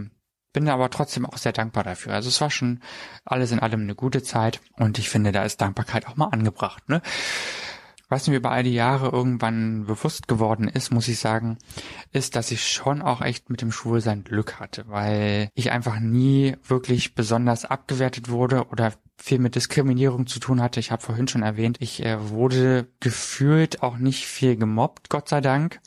[0.52, 2.12] bin aber trotzdem auch sehr dankbar dafür.
[2.12, 2.80] Also es war schon
[3.24, 6.88] alles in allem eine gute Zeit und ich finde, da ist Dankbarkeit auch mal angebracht.
[6.88, 7.00] Ne?
[8.14, 11.58] Was mir über all die Jahre irgendwann bewusst geworden ist, muss ich sagen,
[12.12, 16.56] ist, dass ich schon auch echt mit dem Schwulsein Glück hatte, weil ich einfach nie
[16.62, 20.78] wirklich besonders abgewertet wurde oder viel mit Diskriminierung zu tun hatte.
[20.78, 25.40] Ich habe vorhin schon erwähnt, ich äh, wurde gefühlt auch nicht viel gemobbt, Gott sei
[25.40, 25.80] Dank.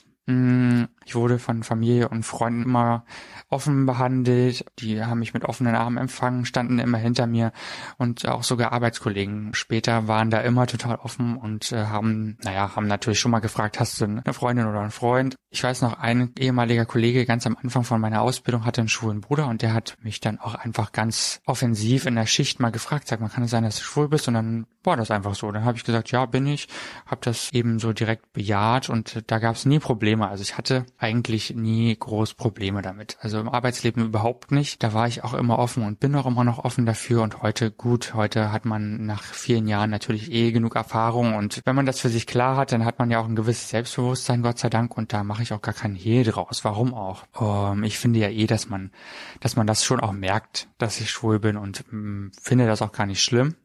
[1.07, 3.05] Ich wurde von Familie und Freunden immer
[3.49, 4.65] offen behandelt.
[4.79, 7.53] Die haben mich mit offenen Armen empfangen, standen immer hinter mir
[7.97, 12.87] und auch sogar Arbeitskollegen später waren da immer total offen und äh, haben, naja, haben
[12.87, 15.37] natürlich schon mal gefragt, hast du eine Freundin oder einen Freund?
[15.49, 19.21] Ich weiß noch, ein ehemaliger Kollege ganz am Anfang von meiner Ausbildung hatte einen schwulen
[19.21, 23.07] Bruder und der hat mich dann auch einfach ganz offensiv in der Schicht mal gefragt,
[23.07, 24.27] sag mal, kann es sein, dass du schwul bist?
[24.27, 25.49] Und dann war das einfach so.
[25.51, 26.67] Dann habe ich gesagt, ja, bin ich,
[27.05, 30.27] habe das eben so direkt bejaht und da gab es nie Probleme.
[30.27, 33.17] Also ich hatte eigentlich nie groß Probleme damit.
[33.21, 34.81] Also im Arbeitsleben überhaupt nicht.
[34.81, 37.21] Da war ich auch immer offen und bin auch immer noch offen dafür.
[37.21, 41.35] Und heute gut, heute hat man nach vielen Jahren natürlich eh genug Erfahrung.
[41.35, 43.69] Und wenn man das für sich klar hat, dann hat man ja auch ein gewisses
[43.69, 44.97] Selbstbewusstsein, Gott sei Dank.
[44.97, 46.63] Und da mache ich auch gar keinen Hehl draus.
[46.63, 47.25] Warum auch?
[47.39, 48.91] Ähm, ich finde ja eh, dass man,
[49.39, 52.81] dass man das schon auch merkt, dass ich schwul bin und mh, mm, finde das
[52.81, 53.55] auch gar nicht schlimm.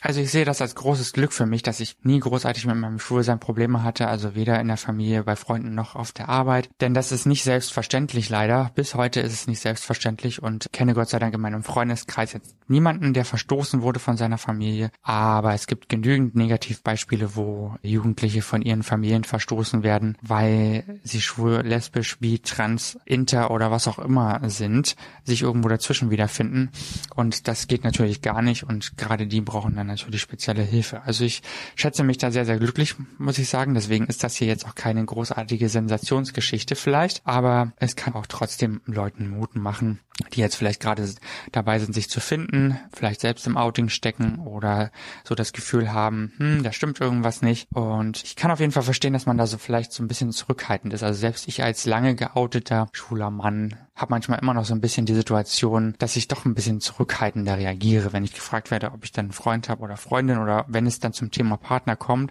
[0.00, 2.98] Also ich sehe das als großes Glück für mich, dass ich nie großartig mit meinem
[2.98, 6.68] Schwulsein Probleme hatte, also weder in der Familie, bei Freunden noch auf der Arbeit.
[6.80, 8.70] Denn das ist nicht selbstverständlich leider.
[8.74, 12.54] Bis heute ist es nicht selbstverständlich und kenne Gott sei Dank in meinem Freundeskreis jetzt
[12.68, 14.90] niemanden, der verstoßen wurde von seiner Familie.
[15.02, 21.62] Aber es gibt genügend Negativbeispiele, wo Jugendliche von ihren Familien verstoßen werden, weil sie schwul,
[21.64, 26.70] lesbisch, bi, trans, inter oder was auch immer sind, sich irgendwo dazwischen wiederfinden.
[27.14, 31.02] Und das geht natürlich gar nicht und gerade die brauchen dann natürlich spezielle Hilfe.
[31.02, 31.42] Also ich
[31.74, 33.74] schätze mich da sehr, sehr glücklich, muss ich sagen.
[33.74, 38.80] Deswegen ist das hier jetzt auch keine großartige Sensationsgeschichte vielleicht, aber es kann auch trotzdem
[38.84, 40.00] Leuten Mut machen,
[40.32, 41.06] die jetzt vielleicht gerade
[41.52, 44.90] dabei sind, sich zu finden, vielleicht selbst im Outing stecken oder
[45.24, 47.68] so das Gefühl haben, hm, da stimmt irgendwas nicht.
[47.74, 50.32] Und ich kann auf jeden Fall verstehen, dass man da so vielleicht so ein bisschen
[50.32, 51.02] zurückhaltend ist.
[51.02, 55.06] Also selbst ich als lange geouteter schwuler Mann habe manchmal immer noch so ein bisschen
[55.06, 59.12] die Situation, dass ich doch ein bisschen zurückhaltender reagiere, wenn ich gefragt werde, ob ich
[59.12, 62.30] dann einen Freund habe oder Freundin oder wenn es dann zum Thema Partner kommt,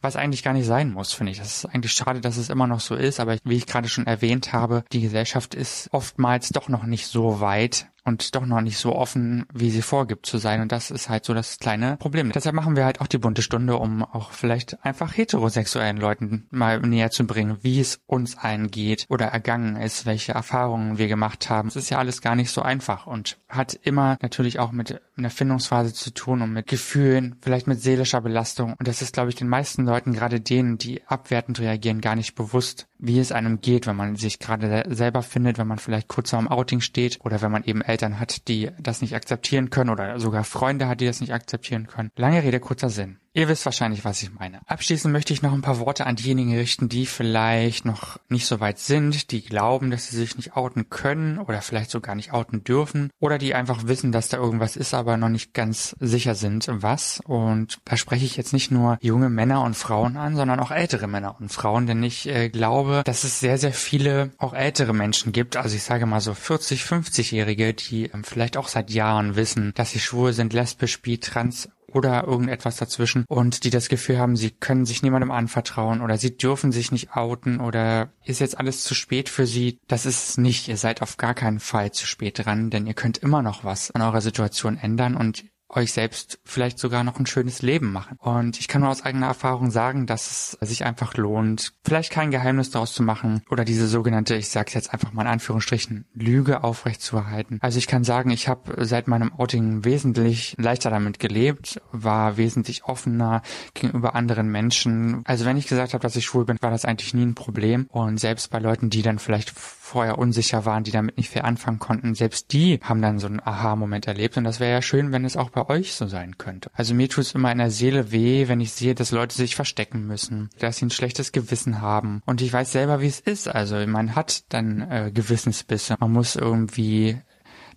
[0.00, 1.38] was eigentlich gar nicht sein muss, finde ich.
[1.38, 4.06] Das ist eigentlich schade, dass es immer noch so ist, aber wie ich gerade schon
[4.06, 8.78] erwähnt habe, die Gesellschaft ist oftmals doch noch nicht so weit, und doch noch nicht
[8.78, 10.60] so offen, wie sie vorgibt zu sein.
[10.60, 12.32] Und das ist halt so das kleine Problem.
[12.32, 16.80] Deshalb machen wir halt auch die bunte Stunde, um auch vielleicht einfach heterosexuellen Leuten mal
[16.80, 21.68] näher zu bringen, wie es uns eingeht oder ergangen ist, welche Erfahrungen wir gemacht haben.
[21.68, 25.30] Es ist ja alles gar nicht so einfach und hat immer natürlich auch mit einer
[25.30, 28.74] Findungsphase zu tun und mit Gefühlen, vielleicht mit seelischer Belastung.
[28.78, 32.34] Und das ist, glaube ich, den meisten Leuten, gerade denen, die abwertend reagieren, gar nicht
[32.34, 36.30] bewusst, wie es einem geht, wenn man sich gerade selber findet, wenn man vielleicht kurz
[36.30, 39.90] vor dem Outing steht oder wenn man eben Eltern hat, die das nicht akzeptieren können
[39.90, 42.10] oder sogar Freunde hat, die das nicht akzeptieren können.
[42.16, 43.18] Lange Rede, kurzer Sinn.
[43.38, 44.58] Ihr wisst wahrscheinlich, was ich meine.
[44.66, 48.58] Abschließend möchte ich noch ein paar Worte an diejenigen richten, die vielleicht noch nicht so
[48.58, 52.64] weit sind, die glauben, dass sie sich nicht outen können oder vielleicht sogar nicht outen
[52.64, 56.66] dürfen oder die einfach wissen, dass da irgendwas ist, aber noch nicht ganz sicher sind,
[56.68, 57.20] was.
[57.26, 61.06] Und da spreche ich jetzt nicht nur junge Männer und Frauen an, sondern auch ältere
[61.06, 65.30] Männer und Frauen, denn ich äh, glaube, dass es sehr, sehr viele auch ältere Menschen
[65.30, 69.70] gibt, also ich sage mal so 40, 50-Jährige, die ähm, vielleicht auch seit Jahren wissen,
[69.76, 74.36] dass sie schwul sind, lesbisch, bi, trans oder irgendetwas dazwischen und die das Gefühl haben,
[74.36, 78.84] sie können sich niemandem anvertrauen oder sie dürfen sich nicht outen oder ist jetzt alles
[78.84, 79.78] zu spät für sie.
[79.88, 80.68] Das ist es nicht.
[80.68, 83.90] Ihr seid auf gar keinen Fall zu spät dran, denn ihr könnt immer noch was
[83.90, 88.16] an eurer Situation ändern und euch selbst vielleicht sogar noch ein schönes Leben machen.
[88.20, 92.30] Und ich kann nur aus eigener Erfahrung sagen, dass es sich einfach lohnt, vielleicht kein
[92.30, 96.64] Geheimnis daraus zu machen oder diese sogenannte, ich sag's jetzt einfach mal in Anführungsstrichen, Lüge
[96.64, 97.58] aufrechtzuerhalten.
[97.60, 102.84] Also ich kann sagen, ich habe seit meinem Outing wesentlich leichter damit gelebt, war wesentlich
[102.84, 103.42] offener
[103.74, 105.22] gegenüber anderen Menschen.
[105.24, 107.86] Also wenn ich gesagt habe, dass ich schwul bin, war das eigentlich nie ein Problem.
[107.90, 109.52] Und selbst bei Leuten, die dann vielleicht
[109.88, 113.40] vorher unsicher waren, die damit nicht viel anfangen konnten, selbst die haben dann so einen
[113.40, 114.36] Aha-Moment erlebt.
[114.36, 116.70] Und das wäre ja schön, wenn es auch bei euch so sein könnte.
[116.74, 119.56] Also mir tut es immer in der Seele weh, wenn ich sehe, dass Leute sich
[119.56, 122.22] verstecken müssen, dass sie ein schlechtes Gewissen haben.
[122.26, 123.48] Und ich weiß selber, wie es ist.
[123.48, 125.96] Also man hat dann äh, Gewissensbisse.
[125.98, 127.18] Man muss irgendwie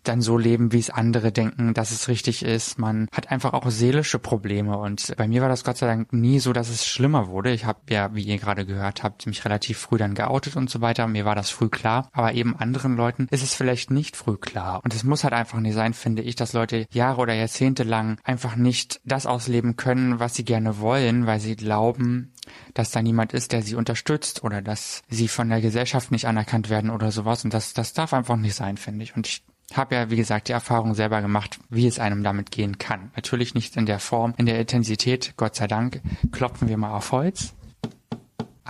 [0.03, 2.79] dann so leben, wie es andere denken, dass es richtig ist.
[2.79, 6.39] Man hat einfach auch seelische Probleme und bei mir war das Gott sei Dank nie
[6.39, 7.51] so, dass es schlimmer wurde.
[7.51, 10.81] Ich habe ja, wie ihr gerade gehört habt, mich relativ früh dann geoutet und so
[10.81, 11.07] weiter.
[11.07, 14.81] Mir war das früh klar, aber eben anderen Leuten ist es vielleicht nicht früh klar.
[14.83, 18.17] Und es muss halt einfach nicht sein, finde ich, dass Leute Jahre oder Jahrzehnte lang
[18.23, 22.33] einfach nicht das ausleben können, was sie gerne wollen, weil sie glauben,
[22.73, 26.69] dass da niemand ist, der sie unterstützt oder dass sie von der Gesellschaft nicht anerkannt
[26.69, 27.43] werden oder sowas.
[27.43, 29.15] Und das, das darf einfach nicht sein, finde ich.
[29.15, 29.43] Und ich
[29.77, 33.11] habe ja, wie gesagt, die Erfahrung selber gemacht, wie es einem damit gehen kann.
[33.15, 37.11] Natürlich nicht in der Form, in der Intensität, Gott sei Dank, klopfen wir mal auf
[37.11, 37.53] Holz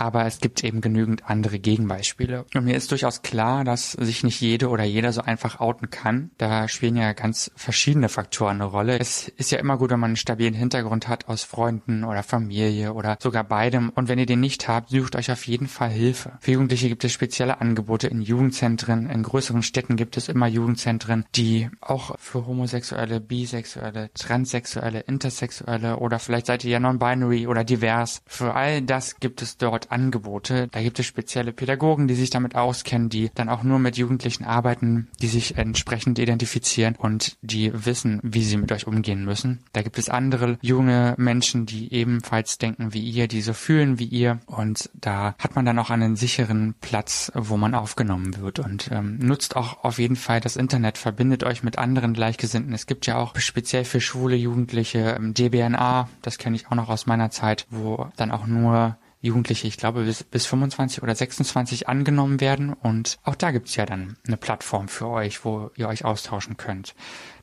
[0.02, 2.44] aber es gibt eben genügend andere Gegenbeispiele.
[2.54, 6.32] Und mir ist durchaus klar, dass sich nicht jede oder jeder so einfach outen kann.
[6.38, 8.98] Da spielen ja ganz verschiedene Faktoren eine Rolle.
[8.98, 12.94] Es ist ja immer gut, wenn man einen stabilen Hintergrund hat aus Freunden oder Familie
[12.94, 13.90] oder sogar beidem.
[13.90, 16.32] Und wenn ihr den nicht habt, sucht euch auf jeden Fall Hilfe.
[16.40, 19.08] Für Jugendliche gibt es spezielle Angebote in Jugendzentren.
[19.08, 26.18] In größeren Städten gibt es immer Jugendzentren, die auch für Homosexuelle, Bisexuelle, Transsexuelle, Intersexuelle oder
[26.18, 28.22] vielleicht seid ihr ja non-binary oder divers.
[28.26, 30.68] Für all das gibt es dort Angebote.
[30.72, 34.44] Da gibt es spezielle Pädagogen, die sich damit auskennen, die dann auch nur mit Jugendlichen
[34.44, 39.60] arbeiten, die sich entsprechend identifizieren und die wissen, wie sie mit euch umgehen müssen.
[39.72, 44.06] Da gibt es andere junge Menschen, die ebenfalls denken wie ihr, die so fühlen wie
[44.06, 48.90] ihr und da hat man dann auch einen sicheren Platz, wo man aufgenommen wird und
[48.90, 52.72] ähm, nutzt auch auf jeden Fall das Internet, verbindet euch mit anderen Gleichgesinnten.
[52.72, 56.88] Es gibt ja auch speziell für schwule Jugendliche ähm, DBNA, das kenne ich auch noch
[56.88, 61.88] aus meiner Zeit, wo dann auch nur Jugendliche, ich glaube, bis, bis 25 oder 26
[61.88, 62.72] angenommen werden.
[62.72, 66.94] Und auch da gibt's ja dann eine Plattform für euch, wo ihr euch austauschen könnt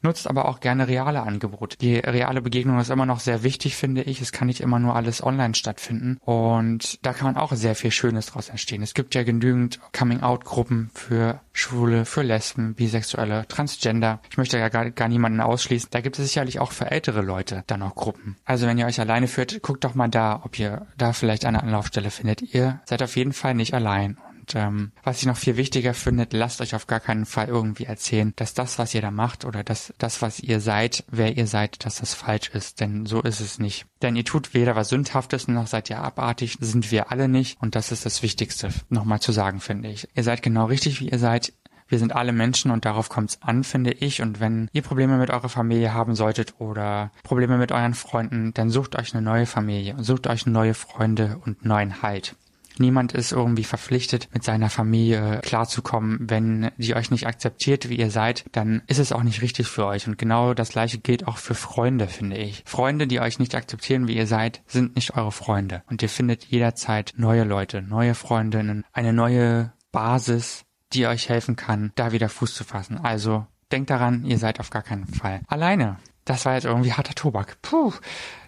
[0.01, 1.77] nutzt aber auch gerne reale Angebote.
[1.77, 4.21] Die reale Begegnung ist immer noch sehr wichtig, finde ich.
[4.21, 6.17] Es kann nicht immer nur alles online stattfinden.
[6.23, 8.81] Und da kann auch sehr viel Schönes draus entstehen.
[8.81, 14.21] Es gibt ja genügend Coming-out-Gruppen für Schwule, für Lesben, Bisexuelle, Transgender.
[14.29, 15.89] Ich möchte ja gar, gar niemanden ausschließen.
[15.91, 18.37] Da gibt es sicherlich auch für ältere Leute dann noch Gruppen.
[18.45, 21.61] Also wenn ihr euch alleine führt, guckt doch mal da, ob ihr da vielleicht eine
[21.61, 22.41] Anlaufstelle findet.
[22.53, 24.17] Ihr seid auf jeden Fall nicht allein
[24.55, 28.33] ähm, was ich noch viel wichtiger finde, lasst euch auf gar keinen Fall irgendwie erzählen,
[28.35, 31.85] dass das, was ihr da macht oder dass das, was ihr seid, wer ihr seid,
[31.85, 32.79] dass das falsch ist.
[32.79, 33.85] Denn so ist es nicht.
[34.01, 37.61] Denn ihr tut weder was Sündhaftes noch seid ihr abartig, sind wir alle nicht.
[37.61, 40.07] Und das ist das Wichtigste, nochmal zu sagen, finde ich.
[40.15, 41.53] Ihr seid genau richtig, wie ihr seid.
[41.89, 44.21] Wir sind alle Menschen und darauf kommt es an, finde ich.
[44.21, 48.69] Und wenn ihr Probleme mit eurer Familie haben solltet oder Probleme mit euren Freunden, dann
[48.69, 52.35] sucht euch eine neue Familie und sucht euch neue Freunde und neuen Halt.
[52.79, 56.17] Niemand ist irgendwie verpflichtet, mit seiner Familie klarzukommen.
[56.21, 59.85] Wenn die euch nicht akzeptiert, wie ihr seid, dann ist es auch nicht richtig für
[59.85, 60.07] euch.
[60.07, 62.63] Und genau das gleiche gilt auch für Freunde, finde ich.
[62.65, 65.83] Freunde, die euch nicht akzeptieren, wie ihr seid, sind nicht eure Freunde.
[65.87, 71.91] Und ihr findet jederzeit neue Leute, neue Freundinnen, eine neue Basis, die euch helfen kann,
[71.95, 72.97] da wieder Fuß zu fassen.
[72.97, 75.97] Also denkt daran, ihr seid auf gar keinen Fall alleine.
[76.25, 77.61] Das war jetzt irgendwie harter Tobak.
[77.61, 77.93] Puh.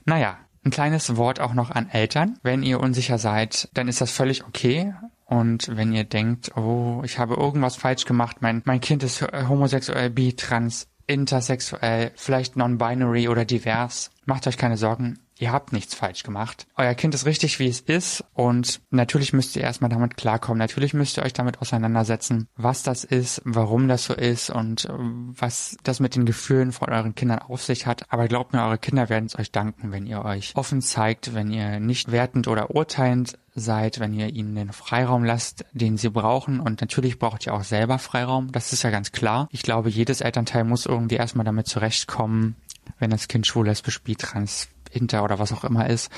[0.05, 2.37] Naja, ein kleines Wort auch noch an Eltern.
[2.43, 4.93] Wenn ihr unsicher seid, dann ist das völlig okay.
[5.25, 10.09] Und wenn ihr denkt, oh, ich habe irgendwas falsch gemacht, mein, mein Kind ist homosexuell,
[10.09, 16.23] bi, trans, intersexuell, vielleicht non-binary oder divers, macht euch keine Sorgen ihr habt nichts falsch
[16.23, 16.67] gemacht.
[16.77, 20.59] Euer Kind ist richtig, wie es ist und natürlich müsst ihr erstmal damit klarkommen.
[20.59, 24.91] Natürlich müsst ihr euch damit auseinandersetzen, was das ist, warum das so ist und äh,
[24.93, 28.05] was das mit den Gefühlen von euren Kindern auf sich hat.
[28.09, 31.51] Aber glaubt mir, eure Kinder werden es euch danken, wenn ihr euch offen zeigt, wenn
[31.51, 36.59] ihr nicht wertend oder urteilend seid, wenn ihr ihnen den Freiraum lasst, den sie brauchen.
[36.59, 38.51] Und natürlich braucht ihr auch selber Freiraum.
[38.51, 39.47] Das ist ja ganz klar.
[39.51, 42.55] Ich glaube, jedes Elternteil muss irgendwie erstmal damit zurechtkommen,
[42.99, 46.11] wenn das Kind schwul, lesbisch, bi, trans, Inter oder was auch immer ist.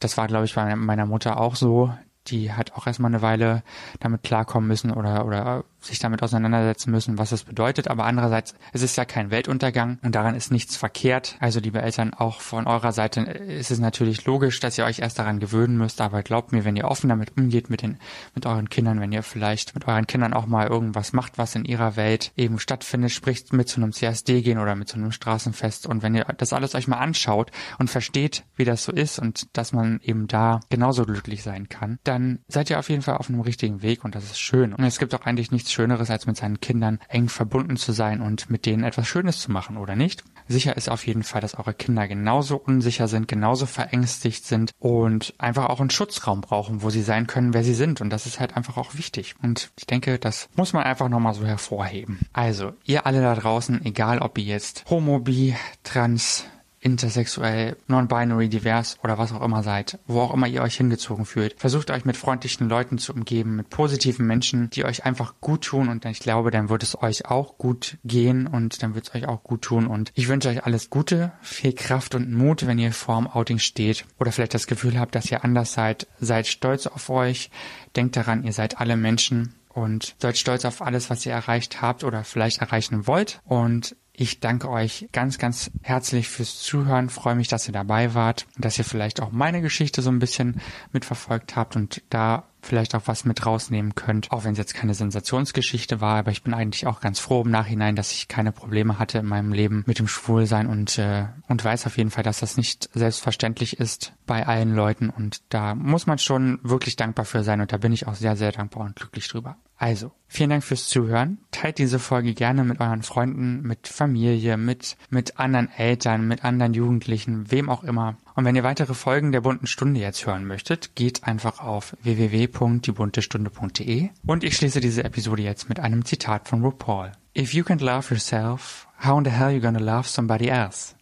[0.00, 1.92] Das war, glaube ich, bei meiner Mutter auch so.
[2.28, 3.62] Die hat auch erstmal eine Weile
[4.00, 7.88] damit klarkommen müssen oder, oder sich damit auseinandersetzen müssen, was das bedeutet.
[7.88, 11.36] Aber andererseits, es ist ja kein Weltuntergang und daran ist nichts verkehrt.
[11.40, 15.18] Also liebe Eltern, auch von eurer Seite ist es natürlich logisch, dass ihr euch erst
[15.18, 16.00] daran gewöhnen müsst.
[16.00, 17.98] Aber glaubt mir, wenn ihr offen damit umgeht mit den,
[18.34, 21.64] mit euren Kindern, wenn ihr vielleicht mit euren Kindern auch mal irgendwas macht, was in
[21.64, 25.86] ihrer Welt eben stattfindet, spricht mit zu einem CSD gehen oder mit zu einem Straßenfest.
[25.86, 29.56] Und wenn ihr das alles euch mal anschaut und versteht, wie das so ist und
[29.56, 33.28] dass man eben da genauso glücklich sein kann, dann seid ihr auf jeden Fall auf
[33.28, 34.72] einem richtigen Weg und das ist schön.
[34.72, 38.22] Und es gibt auch eigentlich nichts Schöneres, als mit seinen Kindern eng verbunden zu sein
[38.22, 40.24] und mit denen etwas Schönes zu machen, oder nicht?
[40.46, 45.34] Sicher ist auf jeden Fall, dass eure Kinder genauso unsicher sind, genauso verängstigt sind und
[45.38, 48.00] einfach auch einen Schutzraum brauchen, wo sie sein können, wer sie sind.
[48.00, 49.34] Und das ist halt einfach auch wichtig.
[49.42, 52.20] Und ich denke, das muss man einfach nochmal so hervorheben.
[52.32, 56.44] Also, ihr alle da draußen, egal ob ihr jetzt homo, bi, trans,
[56.84, 61.54] intersexuell, non-binary, divers oder was auch immer seid, wo auch immer ihr euch hingezogen fühlt.
[61.58, 65.88] Versucht euch mit freundlichen Leuten zu umgeben, mit positiven Menschen, die euch einfach gut tun
[65.88, 69.26] und ich glaube, dann wird es euch auch gut gehen und dann wird es euch
[69.26, 72.92] auch gut tun und ich wünsche euch alles Gute, viel Kraft und Mut, wenn ihr
[72.92, 76.06] vor dem Outing steht oder vielleicht das Gefühl habt, dass ihr anders seid.
[76.20, 77.50] Seid stolz auf euch,
[77.96, 82.04] denkt daran, ihr seid alle Menschen und seid stolz auf alles, was ihr erreicht habt
[82.04, 87.10] oder vielleicht erreichen wollt und ich danke euch ganz, ganz herzlich fürs Zuhören.
[87.10, 90.20] Freue mich, dass ihr dabei wart und dass ihr vielleicht auch meine Geschichte so ein
[90.20, 90.60] bisschen
[90.92, 94.94] mitverfolgt habt und da vielleicht auch was mit rausnehmen könnt, auch wenn es jetzt keine
[94.94, 98.98] Sensationsgeschichte war, aber ich bin eigentlich auch ganz froh im Nachhinein, dass ich keine Probleme
[98.98, 102.40] hatte in meinem Leben mit dem Schwulsein und äh, und weiß auf jeden Fall, dass
[102.40, 107.42] das nicht selbstverständlich ist bei allen Leuten und da muss man schon wirklich dankbar für
[107.42, 109.56] sein und da bin ich auch sehr sehr dankbar und glücklich drüber.
[109.84, 111.36] Also, vielen Dank fürs Zuhören.
[111.50, 116.72] Teilt diese Folge gerne mit euren Freunden, mit Familie, mit mit anderen Eltern, mit anderen
[116.72, 118.16] Jugendlichen, wem auch immer.
[118.34, 124.08] Und wenn ihr weitere Folgen der bunten Stunde jetzt hören möchtet, geht einfach auf www.diebuntestunde.de
[124.26, 127.12] und ich schließe diese Episode jetzt mit einem Zitat von RuPaul.
[127.36, 130.94] If you can't love yourself, how in the hell are you gonna love somebody else?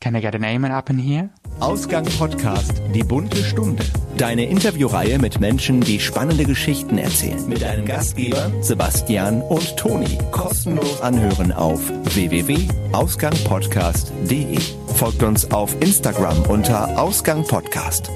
[0.00, 1.30] Can I get an amen up in here?
[1.60, 3.82] Ausgang Podcast, die bunte Stunde.
[4.16, 7.48] Deine Interviewreihe mit Menschen, die spannende Geschichten erzählen.
[7.48, 10.18] Mit deinen Gastgebern Sebastian und Toni.
[10.30, 11.80] Kostenlos anhören auf
[12.14, 14.58] www.ausgangpodcast.de.
[14.94, 18.10] Folgt uns auf Instagram unter Ausgang Podcast.